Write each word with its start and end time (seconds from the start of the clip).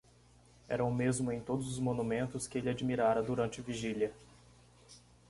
Era 0.67 0.83
o 0.83 0.91
mesmo 0.91 1.31
em 1.31 1.39
todos 1.39 1.67
os 1.67 1.77
monumentos 1.77 2.47
que 2.47 2.57
ele 2.57 2.71
admirara 2.71 3.21
durante 3.21 3.61
a 3.61 3.63
vigília. 3.63 4.11